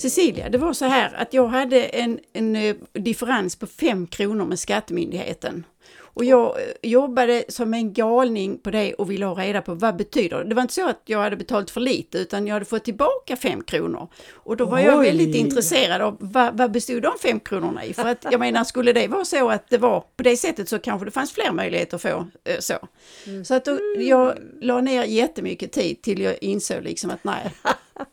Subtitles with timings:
[0.00, 4.44] Cecilia, det var så här att jag hade en, en eh, differens på 5 kronor
[4.44, 5.64] med Skattemyndigheten.
[6.14, 9.96] Och jag eh, jobbade som en galning på det och ville ha reda på vad
[9.96, 10.44] betyder det.
[10.44, 13.36] Det var inte så att jag hade betalt för lite utan jag hade fått tillbaka
[13.36, 14.08] 5 kronor.
[14.34, 14.84] Och då var Oj.
[14.84, 17.94] jag väldigt intresserad av vad, vad bestod de 5 kronorna i?
[17.94, 20.78] För att jag menar, skulle det vara så att det var på det sättet så
[20.78, 22.74] kanske det fanns fler möjligheter att få eh, så.
[23.44, 27.50] Så att då, jag la ner jättemycket tid till jag insåg liksom att nej,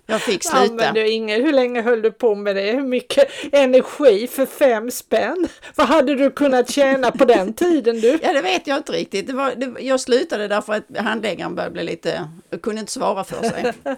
[0.06, 0.58] jag fick sluta.
[0.58, 2.72] Använde du Inger, hur länge höll du på med det?
[2.72, 5.48] Hur mycket energi för fem spänn?
[5.76, 8.20] Vad hade du kunnat tjäna på den tiden du?
[8.22, 9.28] Ja, det vet jag inte riktigt.
[9.28, 12.30] Det var, det, jag slutade därför att handläggaren började bli lite,
[12.62, 13.74] kunde inte svara för sig.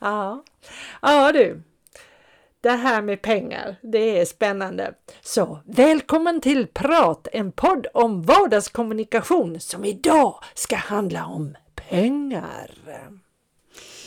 [0.00, 0.44] Ja,
[1.02, 1.62] ja du.
[2.60, 4.94] Det här med pengar, det är spännande.
[5.22, 12.70] Så välkommen till Prat, en podd om vardagskommunikation som idag ska handla om pengar.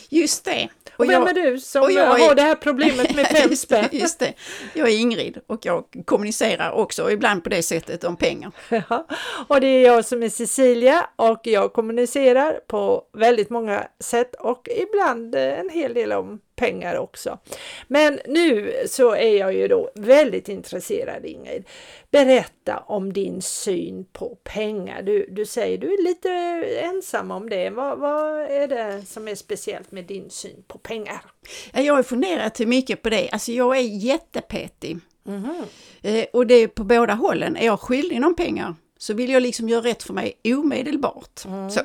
[0.09, 0.69] Just det.
[0.97, 3.69] Och vem är du som och jag har är- det här problemet med fem Just
[3.69, 4.33] det, Just det.
[4.73, 8.51] Jag är Ingrid och jag kommunicerar också ibland på det sättet om pengar.
[8.89, 9.07] Ja,
[9.47, 14.67] och det är jag som är Cecilia och jag kommunicerar på väldigt många sätt och
[14.77, 17.39] ibland eh, en hel del om pengar också.
[17.87, 21.63] Men nu så är jag ju då väldigt intresserad Ingrid.
[22.11, 25.01] Berätta om din syn på pengar.
[25.01, 26.29] Du, du säger du är lite
[26.81, 27.69] ensam om det.
[27.69, 31.21] Vad, vad är det som är speciellt med din syn på pengar?
[31.73, 33.29] Ja, Jag har funderat mycket på det.
[33.31, 34.97] Alltså jag är jättepetig.
[36.01, 37.57] Eh, och det är på båda hållen.
[37.57, 41.39] Är jag skyldig någon pengar så vill jag liksom göra rätt för mig omedelbart.
[41.71, 41.81] Så.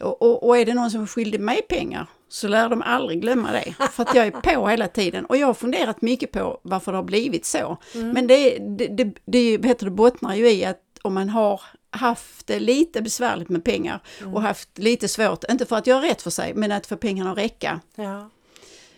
[0.00, 3.20] Och, och, och är det någon som är skyldig mig pengar så lär de aldrig
[3.20, 3.74] glömma det.
[3.92, 5.24] För att jag är på hela tiden.
[5.26, 7.76] Och jag har funderat mycket på varför det har blivit så.
[7.94, 12.46] Men det, det, det, det, du, det bottnar ju i att om man har haft
[12.46, 14.00] det lite besvärligt med pengar
[14.34, 17.32] och haft lite svårt, inte för att göra rätt för sig, men att få pengarna
[17.32, 17.80] att räcka.
[17.94, 18.30] Ja.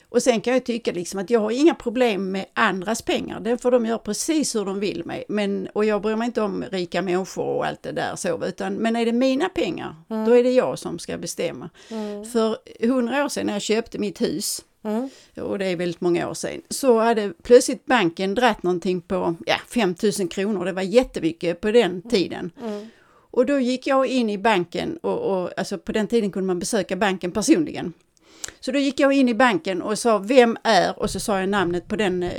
[0.08, 3.40] Och sen kan jag tycka liksom att jag har inga problem med andras pengar.
[3.40, 5.24] Det får de göra precis hur de vill med.
[5.28, 8.44] Men, och jag bryr mig inte om rika människor och allt det där så.
[8.44, 11.70] Utan, men är det mina pengar, då är det jag som ska bestämma.
[12.32, 12.56] För
[12.86, 15.08] hundra år sedan när jag köpte mitt hus, Mm.
[15.40, 19.56] och det är väldigt många år sedan, så hade plötsligt banken dratt någonting på ja,
[19.68, 20.64] 5 000 kronor.
[20.64, 22.50] Det var jättemycket på den tiden.
[22.62, 22.86] Mm.
[23.30, 26.58] Och då gick jag in i banken och, och alltså på den tiden kunde man
[26.58, 27.92] besöka banken personligen.
[28.66, 31.48] Så då gick jag in i banken och sa vem är och så sa jag
[31.48, 32.32] namnet på den eh,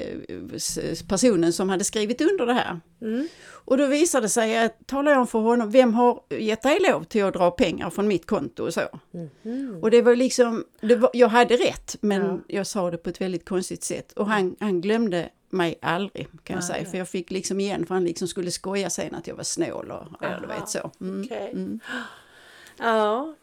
[1.09, 2.79] personen som hade skrivit under det här.
[3.01, 3.27] Mm.
[3.49, 6.79] Och då visade det sig att, talar jag om för honom, vem har gett dig
[6.79, 8.81] lov till att dra pengar från mitt konto och så.
[9.81, 12.39] Och det var liksom, det var, jag hade rätt men Ja.
[12.47, 14.11] jag sa det på ett väldigt konstigt sätt.
[14.11, 16.89] Och han, han glömde mig aldrig kan jag Nej, säga.
[16.89, 19.91] För jag fick liksom igen för han liksom skulle skoja sen att jag var snål
[19.91, 20.91] och ja, du vet så.
[21.01, 21.21] Mm.
[21.25, 21.51] okej.
[21.53, 21.79] Mm.
[22.77, 23.35] Ja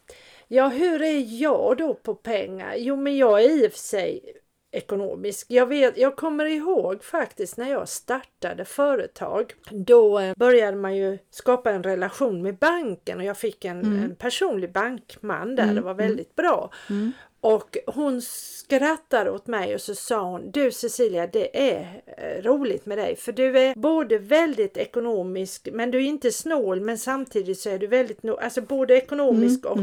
[0.49, 2.75] ja, hur är jag då på pengar?
[2.77, 4.44] Jo, men jag är i och för sig
[4.75, 5.47] ekonomisk.
[5.49, 9.53] Jag, vet, jag kommer ihåg faktiskt när jag startade företag.
[9.71, 14.17] Då eh, började man ju skapa en relation med banken och jag fick en, en
[14.17, 15.75] personlig bankman där.
[15.75, 16.71] Det var väldigt bra.
[16.91, 17.13] Mm.
[17.45, 22.87] Och hon skrattade åt mig och så sa hon Du Cecilia, det är eh, roligt
[22.87, 27.59] med dig för du är både väldigt ekonomisk men du är inte snål men samtidigt
[27.59, 29.79] så är du väldigt, no- alltså både ekonomisk och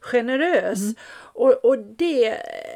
[0.00, 0.78] generös.
[1.16, 2.24] Och, och det,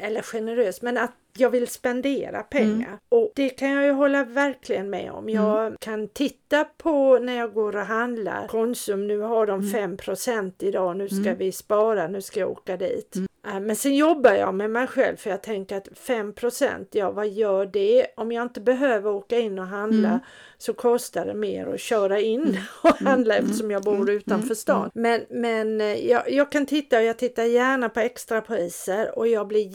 [0.01, 2.97] eller generös, men att jag vill spendera pengar.
[3.09, 5.29] Och det kan jag ju hålla verkligen med om.
[5.29, 8.47] Jag kan titta på när jag går och handlar.
[8.47, 13.15] Konsum, nu har de 5% idag, nu ska vi spara, nu ska jag åka dit.
[13.47, 17.29] Äh, Men sen jobbar jag med mig själv för jag tänker att 5% ja vad
[17.29, 18.07] gör det?
[18.15, 20.19] Om jag inte behöver åka in och handla
[20.57, 24.89] så kostar det mer att köra in och handla eftersom jag bor utanför stan.
[24.93, 29.47] Men, men eh, jag, jag kan titta och jag tittar gärna på extrapriser och jag
[29.47, 29.67] blir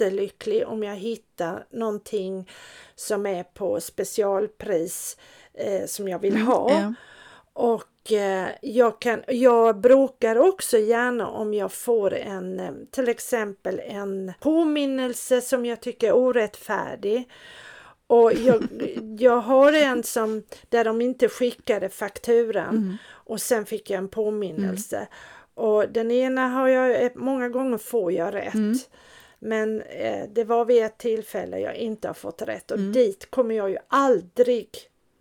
[0.00, 2.48] jättelycklig om jag hittar någonting
[2.94, 5.16] som är på specialpris
[5.54, 6.70] eh, som jag vill ha.
[6.70, 6.94] Ja.
[7.52, 13.80] Och eh, jag, kan, jag bråkar också gärna om jag får en, eh, till exempel
[13.84, 17.28] en påminnelse som jag tycker är orättfärdig.
[18.06, 18.68] Och jag,
[19.18, 25.08] jag har en som, där de inte skickade fakturan och sen fick jag en påminnelse.
[25.54, 28.54] Och den ena har jag, eh, många gånger får jag rätt.
[29.42, 33.54] Men eh, det var vid ett tillfälle jag inte har fått rätt och dit kommer
[33.54, 34.68] jag ju aldrig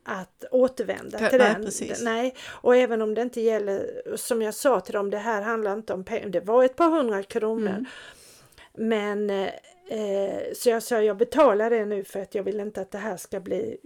[0.03, 1.65] att återvända Ja, till nej, den.
[1.65, 2.01] precis.
[2.03, 5.73] Nej, och även om det inte gäller, som jag sa till dem, det här handlar
[5.73, 7.69] inte om pengar, det var ett par hundra kronor.
[7.69, 7.85] Mm.
[8.73, 12.91] Men eh, så jag sa jag betalar det nu för att jag vill inte att
[12.91, 13.77] det här ska bli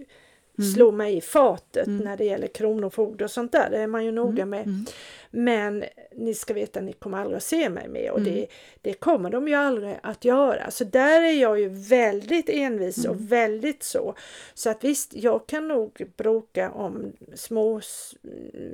[0.74, 3.70] slå mig i fatet när det gäller kronofogde och sånt där.
[3.70, 4.86] Det är man ju noga med.
[5.30, 5.84] Men
[6.16, 8.46] ni ska veta, ni kommer aldrig att se mig mer och det,
[8.82, 10.70] det kommer de ju aldrig att göra.
[10.70, 14.14] Så där är jag ju väldigt envis och väldigt så.
[14.54, 17.80] Så att visst, jag kan nog bråka om små,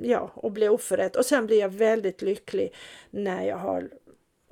[0.01, 2.73] ja, och bli oförrätt och sen blir jag väldigt lycklig
[3.09, 3.89] när jag har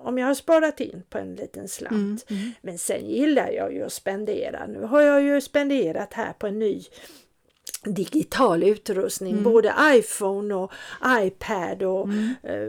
[0.03, 2.25] om jag har sparat in på en liten slant.
[2.61, 4.67] Men sen gillar jag ju att spendera.
[4.67, 6.81] Nu har jag ju spenderat här på en ny
[7.83, 10.71] digital utrustning, både iPhone och
[11.07, 12.07] iPad och
[12.43, 12.67] eh,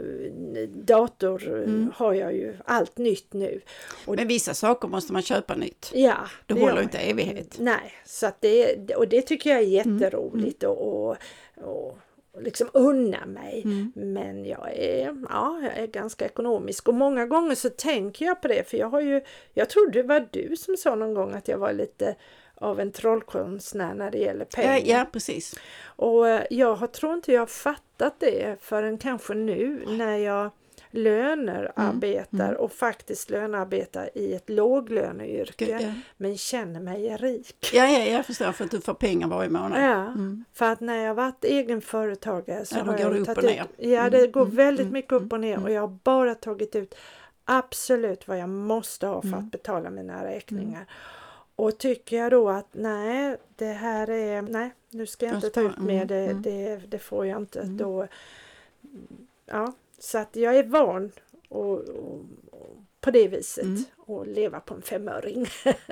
[0.69, 3.61] dator eh, har jag ju allt nytt nu.
[4.05, 5.91] Och Men vissa saker måste man köpa nytt.
[5.93, 6.83] ja, Det håller man.
[6.83, 7.55] inte evighet.
[7.59, 10.77] Nej, så att det, och det tycker jag är jätteroligt och,
[11.09, 11.17] och,
[11.55, 11.97] och
[12.39, 13.63] liksom unna mig.
[13.95, 18.47] Men jag är, ja, jag är ganska ekonomisk och många gånger så tänker jag på
[18.47, 19.21] det för jag har ju,
[19.53, 22.15] jag tror det var du som sa någon gång att jag var lite
[22.55, 24.73] av en trollkonstnär när det gäller pengar.
[24.73, 25.59] Ja, ja precis.
[25.83, 30.51] Och eh, jag har, tror inte jag har fattat det förrän kanske nu när jag
[30.91, 35.93] lönearbetar och faktiskt lönearbetar i ett låglöneyrke Ja.
[36.17, 37.69] men känner mig rik.
[37.73, 39.83] Ja, ja, jag förstår för att du får pengar varje månad.
[39.83, 40.13] Ja,
[40.53, 44.45] för att när jag varit egenföretagare så Ja, har jag tagit ut, ja det går
[44.45, 46.95] väldigt mycket upp och ner och jag har bara tagit ut
[47.45, 50.85] absolut vad jag måste ha för att betala mina räkningar.
[51.55, 55.61] Och tycker jag då att nej, det här är, nej, nu ska jag inte ta
[55.61, 57.63] ut mer, det, mm, det, det får jag inte.
[57.63, 58.07] Då,
[59.45, 59.73] ja,
[60.03, 61.11] så att jag är van
[61.49, 63.65] och, och, och på det viset
[63.97, 65.47] och leva på en femöring.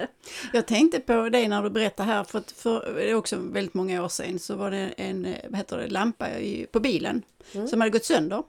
[0.53, 4.03] Jag tänkte på det när du berättade här, för, för det är också väldigt många
[4.03, 7.23] år sedan så var det en eh, vad heter det, lampa i, på bilen
[7.67, 8.43] som hade gått sönder.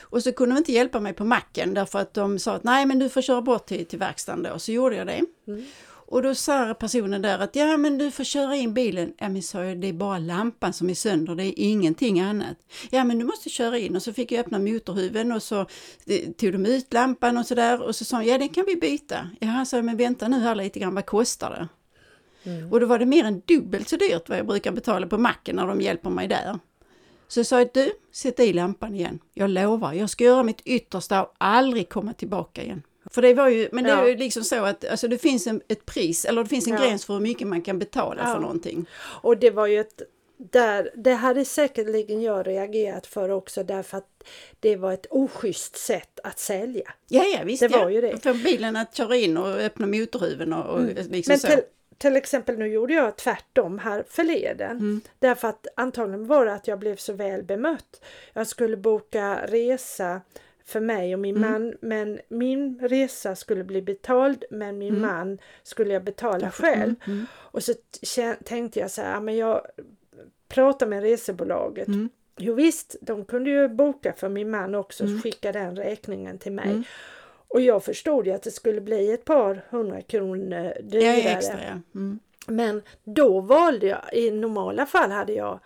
[0.00, 2.86] Och så kunde de inte hjälpa mig på macken därför att de sa att nej
[2.86, 4.58] men du får köra bort till, till verkstaden då.
[4.58, 5.22] Så gjorde jag det.
[6.08, 9.12] Och då sa personen där att ja men du får köra in bilen.
[9.18, 12.56] Ja men sa jag det är bara lampan som är sönder, det är ingenting annat.
[12.90, 15.60] Ja men du måste köra in och så fick jag öppna motorhuven och så
[16.06, 18.76] eh, tog de ut lampan och sådär och så sa de, ja den kan vi
[18.76, 19.30] byta.
[19.40, 21.68] Ja han sa men vänta nu här lite grann, vad kostar det?
[22.70, 25.56] Och då var det mer än dubbelt så dyrt vad jag brukar betala på macken
[25.56, 26.58] när de hjälper mig där.
[27.28, 29.18] Så jag sa jag, du, sätt i lampan igen.
[29.34, 32.82] Jag lovar, jag ska göra mitt yttersta och aldrig komma tillbaka igen.
[33.10, 34.02] För det var ju, men det Ja.
[34.04, 36.72] är ju liksom så att alltså det finns en, ett pris, eller det finns en
[36.74, 36.80] Ja.
[36.80, 38.34] gräns för hur mycket man kan betala Ja.
[38.34, 38.86] för någonting.
[39.22, 40.02] Och det var ju ett
[40.38, 44.24] där, det hade säkerligen jag reagerat för också därför att
[44.60, 46.92] det var ett oschysst sätt att sälja.
[47.08, 47.60] Ja, ja visst.
[47.60, 47.90] Det var ja.
[47.90, 48.22] ju det.
[48.22, 51.46] Få bilen att köra in och öppna motorhuven och, och liksom Men så.
[51.48, 51.60] till,
[51.98, 54.70] till exempel nu gjorde jag tvärtom här förleden.
[54.70, 55.00] Mm.
[55.18, 58.04] Därför att antagligen var det att jag blev så väl bemött.
[58.32, 60.20] Jag skulle boka resa
[60.66, 61.52] för mig och min Mm.
[61.52, 66.94] man men min resa skulle bli betald men min man skulle jag betala själv.
[67.06, 67.26] Mm.
[67.34, 67.72] Och så
[68.44, 69.66] tänkte jag så här, men jag
[70.48, 71.88] pratar med resebolaget.
[71.88, 72.08] Mm.
[72.36, 75.16] Jo visst, de kunde ju boka för min man också Mm.
[75.16, 76.82] och skicka den räkningen till mig.
[77.48, 81.20] Och jag förstod ju att det skulle bli ett par hundra kronor dyrare.
[81.20, 81.80] Ja, extra ja.
[81.94, 82.18] Mm.
[82.46, 85.60] Men då valde jag, i normala fall hade jag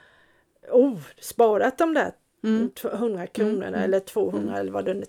[0.71, 2.13] oh, sparat de där
[2.45, 2.71] Mm.
[2.85, 5.05] 100 kronorna eller 200 eller vad det nu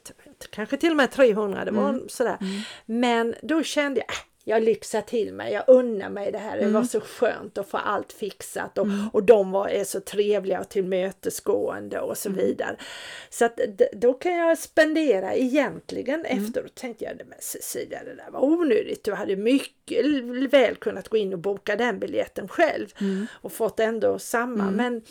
[0.49, 2.09] kanske till och med 300 det var Mm.
[2.09, 2.37] sådär.
[2.85, 6.57] Men då kände jag, äh, jag lyxar till mig, jag unnar mig det här.
[6.57, 6.73] Det Mm.
[6.73, 10.69] var så skönt att få allt fixat och, och de var, är så trevliga och
[10.69, 12.41] tillmötesgående och så Mm.
[12.45, 12.75] vidare.
[13.29, 13.59] Så att
[13.93, 16.43] då kan jag spendera egentligen Mm.
[16.45, 19.03] efteråt tänkte jag, men Cecilia det där var onödigt.
[19.03, 20.05] Du hade mycket
[20.53, 23.27] väl kunnat gå in och boka den biljetten själv Mm.
[23.41, 24.71] och fått ändå samma.
[24.71, 25.01] Men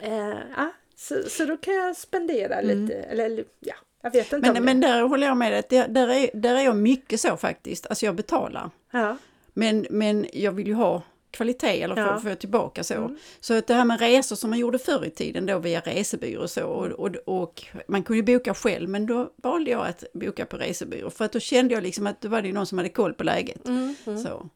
[0.00, 0.72] eh, ja,
[1.02, 4.52] så, så då kan jag spendera lite, eller ja, jag vet inte Mm.
[4.52, 4.86] Men, om men det.
[4.86, 7.86] där håller jag med dig, att det- där är, där är jag mycket så faktiskt.
[7.86, 8.70] Alltså jag betalar.
[8.90, 9.16] Ja.
[9.54, 12.08] Men, men jag vill ju ha kvalitet eller få, Ja.
[12.10, 12.20] Mm.
[12.22, 13.16] få tillbaka så.
[13.40, 16.42] Så att det här med resor som man gjorde förr i tiden då via resebyrå
[16.42, 20.04] och så och, och, och man kunde ju boka själv men då valde jag att
[20.14, 22.78] boka på resebyrå för att då kände jag liksom att då var det någon som
[22.78, 23.68] hade koll på läget.
[23.68, 24.48] Mm, Så.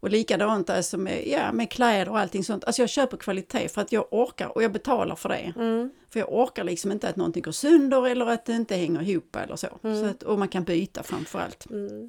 [0.00, 2.64] Och likadant alltså med, ja, med kläder och allting sånt.
[2.64, 5.52] Alltså jag köper kvalitet för att jag orkar och jag betalar för det.
[5.56, 5.90] Mm.
[6.12, 9.36] För jag orkar liksom inte att någonting går sönder eller att det inte hänger ihop
[9.36, 9.66] eller så.
[9.84, 10.00] Mm.
[10.00, 11.66] så att, och man kan byta framförallt.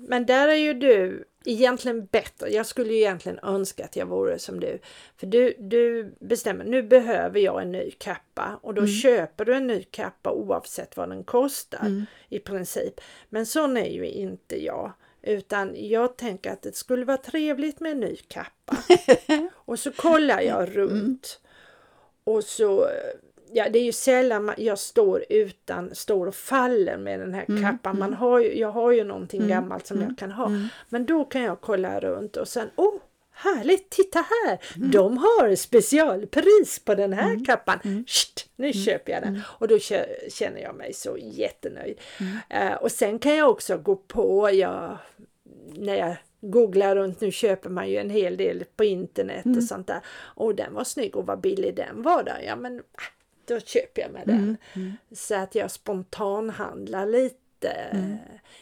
[0.10, 2.50] Men där är ju du egentligen bättre.
[2.50, 4.80] Jag skulle ju egentligen önska att jag vore som du.
[5.18, 8.94] För du, du bestämmer, nu behöver jag en ny kappa och då Mm.
[8.94, 12.06] köper du en ny kappa oavsett vad den kostar Mm.
[12.30, 13.02] i princip.
[13.30, 14.92] Men sån är ju inte jag.
[15.22, 18.78] Utan jag tänker att det skulle vara trevligt med en ny kappa.
[19.56, 21.40] och så kollar jag runt.
[22.24, 22.88] Och så,
[23.54, 27.46] ja det är ju sällan man- jag står utan, står och faller med den här
[27.64, 28.00] kappan.
[28.00, 30.52] Man har ju, jag har ju någonting gammalt som jag kan ha.
[30.90, 32.94] Men då kan jag kolla runt och sen, oh,
[33.36, 34.60] Härligt, titta här!
[34.92, 38.06] De har specialpris på den här kappan.
[38.08, 39.42] Sht, nu köper jag den.
[39.46, 39.80] Och då
[40.30, 42.00] känner jag mig så jättenöjd.
[42.50, 44.98] Eh, och sen kan jag också gå på, jag,
[45.76, 49.88] när jag googlar runt nu köper man ju en hel del på internet och sånt
[49.88, 50.00] där.
[50.36, 52.42] Och den var snygg och vad billig den var där.
[52.48, 53.02] Ja men ah,
[53.46, 54.58] då köper jag med den.
[55.12, 57.38] Så att jag spontanhandlar lite.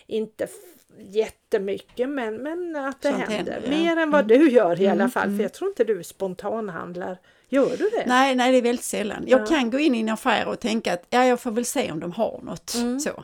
[0.08, 0.52] Inte f-
[0.98, 3.52] jättemycket men, men att det Sånt händer.
[3.54, 3.78] händer, ja.
[3.84, 5.36] Mer än vad du gör i alla fall.
[5.38, 7.18] För jag tror inte du spontanhandlar.
[7.54, 8.04] Gör du det?
[8.08, 9.24] Nej, nej, det är väldigt sällan.
[9.28, 9.46] Jag Ja.
[9.46, 12.00] kan gå in i en affär och tänka att ja, jag får väl se om
[12.00, 12.74] de har något.
[12.76, 13.00] Mm.
[13.00, 13.24] Så.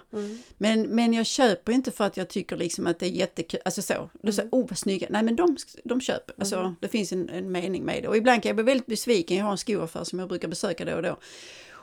[0.57, 3.59] Men, men jag köper inte för att jag tycker liksom att det är jättekul.
[3.65, 5.07] Alltså så, du säger, oh vad snygga.
[5.09, 6.35] Nej men de, de köper.
[6.39, 8.07] Alltså det finns en, en mening med det.
[8.07, 9.37] Och ibland kan jag bli väldigt besviken.
[9.37, 11.17] Jag har en skoaffär som jag brukar besöka då och då.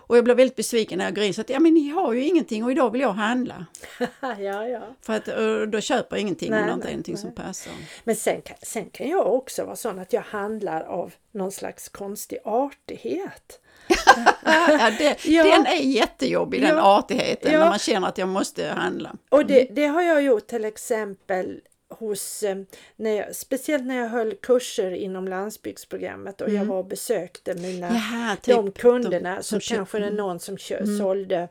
[0.06, 2.12] Och jag blir väldigt besviken när jag går in så att ja men ni har
[2.12, 3.66] ju ingenting och idag vill jag handla.
[4.20, 4.80] ja, ja.
[5.02, 7.20] För att eh, då köper jag ingenting Nej, om det inte är någonting nej.
[7.22, 7.72] som passar.
[8.04, 11.88] Men sen kan, sen kan jag också vara sån att jag handlar av någon slags
[11.88, 13.60] konstig artighet.
[14.44, 15.44] Ja, det, Ja.
[15.44, 16.98] Den är jättejobbig den Ja.
[16.98, 17.58] artigheten Ja.
[17.58, 19.12] när man känner att jag måste handla.
[19.28, 21.60] Och det, det har jag gjort till exempel
[21.98, 22.56] hos, eh,
[22.96, 27.88] när jag, speciellt när jag höll kurser inom landsbygdsprogrammet och jag var och besökte mina
[27.88, 31.48] Jaha, typ de kunderna de som, som kanske det är någon som kö, sålde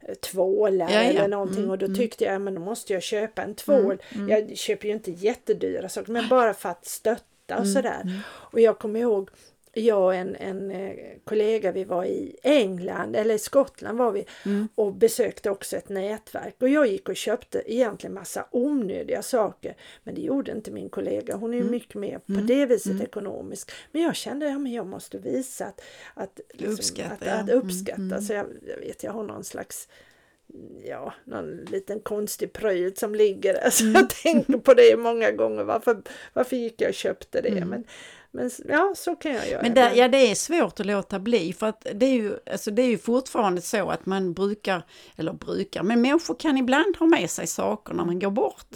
[0.00, 1.02] eh, tvålar Ja, ja.
[1.02, 4.02] eller någonting och då tyckte jag men då måste jag köpa en tvål.
[4.28, 8.22] Jag köper ju inte jättedyra saker men bara för att stötta och sådär.
[8.26, 9.30] Och jag kommer ihåg
[9.74, 14.26] jag och en, en eh, kollega, vi var i England eller i Skottland var vi
[14.74, 16.54] och besökte också ett nätverk.
[16.60, 21.36] Och jag gick och köpte egentligen massa onödiga saker men det gjorde inte min kollega.
[21.36, 23.70] Hon är ju mycket mer på det viset ekonomisk.
[23.92, 25.80] Men jag kände att ja, men jag måste visa att,
[26.14, 28.20] att, liksom, Uppskatta, att, att uppskatta.
[28.20, 29.88] Så jag, jag vet, jag har någon slags
[30.84, 33.70] ja, någon liten konstig pryl som ligger där.
[33.70, 35.64] Så jag tänker på det många gånger.
[35.64, 37.64] Varför, varför gick jag och köpte det?
[37.64, 37.84] Men,
[38.30, 39.62] men ja, så kan jag göra.
[39.62, 42.70] Men där, ja, det är svårt att låta bli för att det är, ju, alltså
[42.70, 44.82] det är ju fortfarande så att man brukar,
[45.16, 48.66] eller brukar, men människor kan ibland ha med sig saker när man går bort.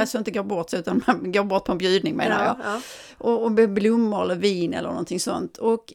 [0.00, 2.54] Alltså inte går bort utan man går bort på en bjudning menar jag.
[2.54, 2.66] Mm.
[2.66, 2.80] ja,
[3.18, 3.30] ja.
[3.30, 5.58] Och, och blommor eller vin eller någonting sånt.
[5.58, 5.92] Och,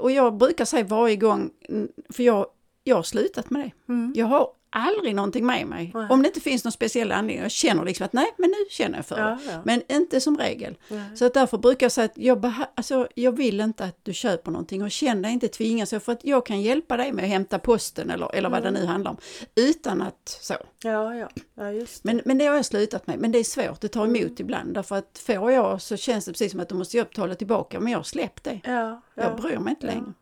[0.00, 2.46] och jag brukar säga varje gång, mm, för jag,
[2.84, 3.72] jag har slutat med det.
[4.20, 5.90] Jag har aldrig någonting med mig.
[5.94, 6.06] Nej.
[6.10, 7.42] Om det inte finns någon speciell anledning.
[7.42, 9.52] Jag känner liksom att nej, men nu känner jag för Ja, det.
[9.52, 9.62] ja.
[9.64, 10.76] Men inte som regel.
[10.88, 11.16] Nej.
[11.16, 14.50] Så att därför brukar jag säga att jag, alltså, jag vill inte att du köper
[14.50, 15.88] någonting och känn dig inte tvingad.
[15.88, 18.70] Så för att jag kan hjälpa dig med att hämta posten eller, eller vad det
[18.70, 19.16] nu handlar om.
[19.54, 20.54] Utan att så.
[20.82, 22.06] Ja, ja, ja just det.
[22.12, 23.18] Men, men det har jag slutat med.
[23.18, 24.74] Men det är svårt, det tar emot ibland.
[24.74, 27.80] Därför att får jag så känns det precis som att då måste jag betala tillbaka.
[27.80, 28.60] Men jag har släppt det.
[28.64, 29.34] Ja, Jag ja.
[29.42, 29.92] bryr mig inte ja.
[29.92, 30.12] längre.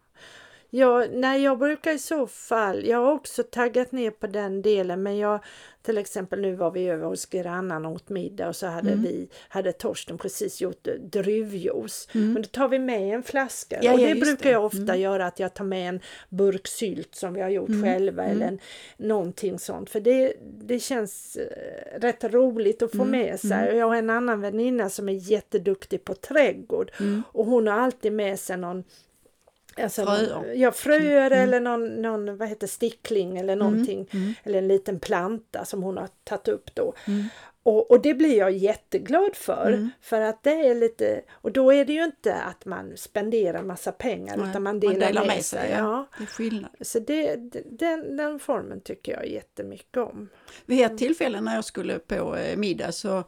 [0.79, 5.03] Ja, nej, jag brukar i så fall, jag har också taggat ner på den delen
[5.03, 5.41] men jag
[5.83, 9.03] till exempel nu var vi över hos grannen och åt middag och så hade Mm.
[9.03, 12.09] vi, hade Torsten precis gjort druvjuice.
[12.13, 14.49] Men då tar vi med en flaska Ja, och ja, det just brukar det.
[14.51, 14.53] Mm.
[14.53, 18.23] jag ofta göra att jag tar med en burk sylt som vi har gjort själva
[18.25, 18.37] Mm.
[18.37, 18.59] eller en,
[18.97, 23.11] någonting sånt för det, det känns eh, rätt roligt att få Mm.
[23.11, 23.77] med sig.
[23.77, 27.23] Jag har en annan väninna som är jätteduktig på trädgård Mm.
[27.33, 28.85] och hon har alltid med sig någon
[29.83, 30.53] Alltså Fröer.
[30.55, 34.09] Ja, fröer eller någon, någon vad heter stickling eller någonting.
[34.45, 36.95] Eller en liten planta som hon har tagit upp då.
[37.63, 39.91] Och, och det blir jag jätteglad för.
[40.01, 43.93] För att det är lite, och då är det ju inte att man spenderar massa
[43.93, 45.71] pengar Nej, utan man delar, med, sig.
[45.71, 45.79] ja.
[45.79, 46.07] Ja.
[46.19, 46.71] Det är skillnad.
[46.81, 50.29] Så det, den, den formen tycker jag jättemycket om.
[50.67, 53.25] Vid ett tillfälle när jag skulle på eh, middag så,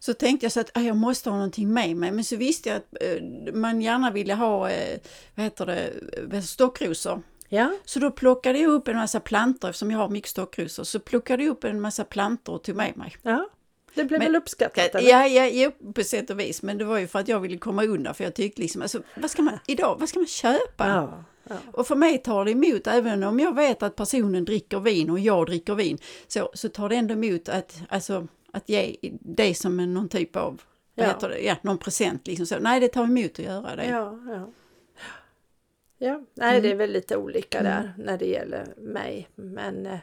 [0.00, 2.10] så tänkte jag så att ah, jag måste ha någonting med mig.
[2.12, 4.98] Men så visste jag att eh, man gärna ville ha eh,
[5.34, 5.90] vad heter det,
[6.36, 7.22] eh, stockrosor.
[7.48, 11.00] Ja, Så då plockade jag upp en massa plantor, eftersom jag har mycket stockrosor, så
[11.00, 13.16] plockade jag upp en massa plantor och tog med mig.
[13.22, 13.48] ja.
[13.94, 14.94] Det blev Men- väl uppskattat?
[14.94, 15.10] eller?
[15.10, 17.58] Ja, ja, jo, på sätt och vis, men det var ju för att jag ville
[17.58, 20.88] komma undan, för jag tyckte liksom, alltså, vad ska man, idag, vad ska man köpa?
[20.88, 21.56] Ja, ja.
[21.72, 25.18] Och för mig tar det emot, även om jag vet att personen dricker vin och
[25.18, 29.80] jag dricker vin, så, så tar det ändå emot att, alltså, att ge det som
[29.80, 30.62] en, någon typ av,
[30.94, 31.10] vad Ja.
[31.12, 32.58] heter det, ja, någon present liksom så.
[32.58, 33.86] Nej, det tar emot att göra det.
[33.86, 34.50] Ja, ja.
[36.02, 39.28] Ja, nej det är väl lite olika där när det gäller mig.
[39.34, 39.98] Men, eh,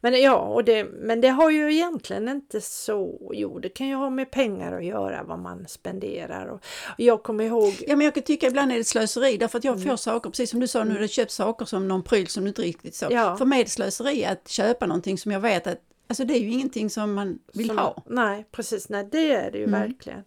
[0.00, 3.94] men ja, och det, men det har ju egentligen inte så, jo det kan ju
[3.94, 6.46] ha med pengar att göra vad man spenderar.
[6.46, 6.54] Och,
[6.94, 9.64] och jag kommer ihåg, Ja, men jag kan tycka ibland är det slöseri därför att
[9.64, 9.88] jag Mm.
[9.88, 12.42] får saker, precis som du sa nu, du har köpt saker som någon pryl som
[12.44, 13.06] du inte riktigt så.
[13.10, 13.36] Ja.
[13.36, 16.40] För mig är det slöseri att köpa någonting som jag vet att, alltså det är
[16.40, 18.02] ju ingenting som man vill som- ha.
[18.06, 20.24] Nej, precis, nej det är det ju verkligen.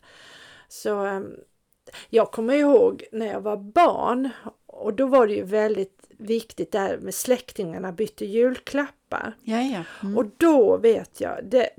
[0.67, 1.35] Så ehm,
[2.09, 4.29] jag kommer ihåg när jag var barn
[4.65, 9.33] och då var det ju väldigt viktigt där med släktingarna bytte julklappar.
[9.43, 9.83] Ja, ja.
[10.03, 10.17] Mm.
[10.17, 11.69] Och då vet jag, det,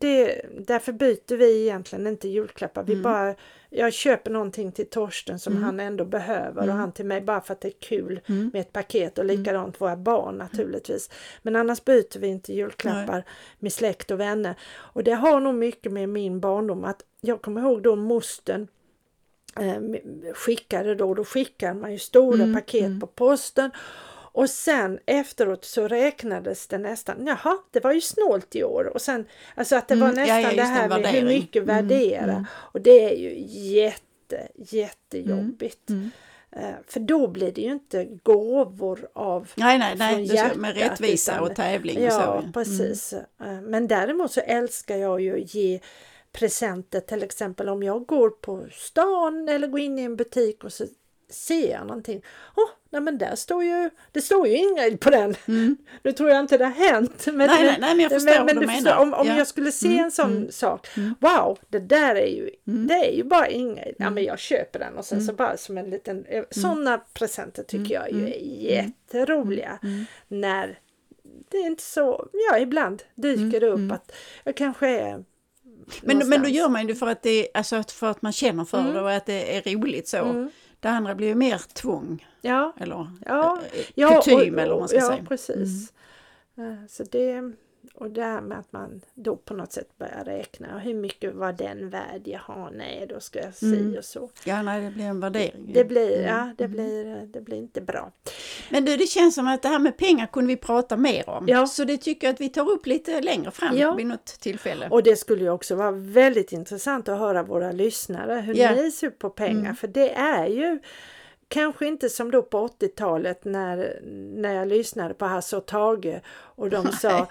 [0.00, 2.82] det, därför byter vi egentligen inte julklappar.
[2.84, 3.02] Vi Mm.
[3.02, 3.34] bara,
[3.70, 5.64] jag köper någonting till Torsten som Mm.
[5.64, 6.76] han ändå behöver och Mm.
[6.76, 8.50] han till mig bara för att det är kul Mm.
[8.52, 11.10] med ett paket och likadant våra barn naturligtvis.
[11.42, 13.24] Men annars byter vi inte julklappar
[13.58, 14.54] med släkt och vänner.
[14.74, 18.68] Och det har nog mycket med min barndom att jag kommer ihåg då mostern
[19.60, 19.80] eh,
[20.34, 23.00] skickade då, då skickar man ju stora Mm, paket mm.
[23.00, 23.70] på posten
[24.32, 29.00] och sen efteråt så räknades det nästan, jaha det var ju snålt i år och
[29.02, 31.76] sen alltså att det var Mm, ja, nästan ja, det här med hur mycket Mm,
[31.76, 32.44] värdera mm.
[32.52, 33.34] och det är ju
[33.74, 35.90] jätte jättejobbigt.
[35.90, 36.10] Mm.
[36.50, 40.28] Eh, För då blir det ju inte gåvor av Nej, nej, nej.
[40.28, 42.18] från ska, med hjärtat, rättvisa utan- och tävling och så.
[42.20, 43.12] Ja, precis.
[43.12, 45.80] Eh, Men däremot så älskar jag ju att ge
[46.32, 50.72] presenter till exempel om jag går på stan eller går in i en butik och
[50.72, 50.84] så
[51.30, 52.22] ser jag någonting.
[52.56, 55.34] Åh, nej men där står ju, det står ju Ingrid på den.
[55.48, 55.76] Mm.
[56.02, 57.26] Nu tror jag inte det har hänt.
[57.26, 58.96] Men, Nej, nej, nej, men jag förstår vad du du menar.
[58.96, 59.36] om om Ja.
[59.38, 61.14] jag skulle se Mm, en sån mm, sak, mm.
[61.20, 62.86] wow, det där är ju, Mm.
[62.86, 63.94] det är ju bara Ingrid.
[63.98, 64.14] Ja Mm.
[64.14, 67.96] men jag köper den och sen så bara som en liten, eh, sådana presenter tycker
[67.96, 70.04] Mm, jag ju mm, är jätteroliga Mm.
[70.28, 70.78] när
[71.50, 73.90] det är inte så, ja ibland dyker det upp mm.
[73.90, 74.12] att
[74.44, 75.24] jag kanske är Men,
[76.02, 76.48] men då någonstans.
[76.50, 78.94] gör man ju det för att, det, alltså för att man känner för Mm.
[78.94, 80.48] det och att det är roligt så.
[80.80, 80.92] Mm.
[80.92, 84.88] Det andra blir ju mer tvång Ja, eller Ja, eh, ja kutym eller vad man
[84.88, 85.14] ska ja, säga.
[85.14, 85.26] Mm.
[85.26, 85.92] precis.
[86.56, 87.52] Eh, Så det,
[87.94, 90.78] och det här med att man då på något sätt börjar räkna.
[90.78, 92.22] Hur mycket var den värd?
[92.24, 93.94] Jaha, nej, då ska jag si Mm.
[93.98, 94.30] och så.
[94.44, 95.70] Ja, nej, det blir en värdering.
[95.74, 96.26] Det blir, Mm.
[96.36, 96.76] ja, det Mm.
[96.76, 98.12] blir, det blir inte bra.
[98.70, 101.44] Men du, det känns som att det här med pengar kunde vi prata mer om.
[101.48, 101.66] Ja.
[101.66, 103.94] Så det tycker jag att vi tar upp lite längre fram Ja.
[103.94, 104.88] vid något tillfälle.
[104.90, 108.74] Och det skulle ju också vara väldigt intressant att höra våra lyssnare hur Ja.
[108.74, 109.60] ni ser på pengar.
[109.60, 109.76] Mm.
[109.76, 110.78] För det är ju
[111.48, 114.00] kanske inte som då på 80-talet när,
[114.34, 117.26] när jag lyssnade på Hasse och Tage och de sa eh,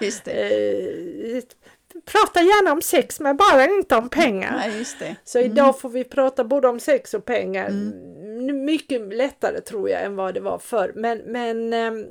[2.05, 4.63] prata gärna om sex men bara inte om pengar.
[4.99, 5.15] Det.
[5.23, 7.67] Så idag får vi prata både om sex och pengar.
[7.69, 7.93] Mm.
[8.49, 10.91] Mm, Mycket lättare tror jag än vad det var förr.
[10.95, 12.05] Men, men ehm,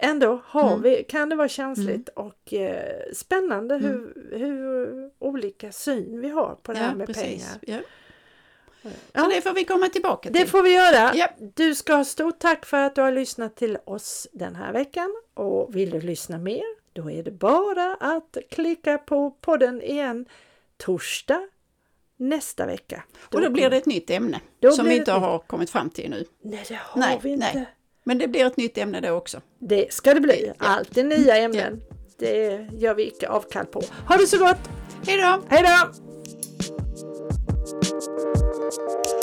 [0.00, 0.82] ändå har Mm.
[0.82, 6.72] vi, kan det vara känsligt och eh, spännande hur, hur olika syn vi har på
[6.72, 7.24] det här Ja, med precis.
[7.24, 7.58] pengar.
[7.60, 7.78] Ja.
[8.82, 9.22] Ja.
[9.24, 10.40] Så det får vi komma tillbaka till.
[10.40, 11.14] Det får vi göra.
[11.14, 11.28] Ja.
[11.54, 15.14] Du ska ha stort tack för att du har lyssnat till oss den här veckan.
[15.34, 20.26] Och vill du lyssna mer, då är det bara att klicka på podden igen
[20.76, 21.48] torsdag
[22.16, 23.02] nästa vecka.
[23.32, 26.10] och då blir det ett nytt ämne Då som vi inte har kommit fram till
[26.10, 26.24] nu.
[26.42, 27.50] Nej, det har Nej, vi inte.
[27.54, 27.66] nej.
[28.04, 29.40] Men det blir ett nytt ämne då också.
[29.58, 30.46] Det ska det bli.
[30.46, 30.54] Ja.
[30.58, 31.80] Alltid nya ämnen.
[32.18, 33.82] Det gör vi icke avkall på.
[34.08, 34.58] Ha det så gott!
[35.06, 35.42] Hej då!
[35.48, 36.11] Hej då!
[38.14, 39.21] Thank you.